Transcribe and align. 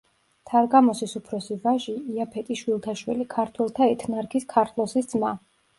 თარგამოსის 0.51 1.13
უფროსი 1.19 1.57
ვაჟი, 1.67 1.95
იაფეტის 2.15 2.65
შვილთაშვილი, 2.65 3.29
ქართველთა 3.39 3.93
ეთნარქის, 3.97 4.53
ქართლოსის 4.57 5.15
ძმა. 5.15 5.39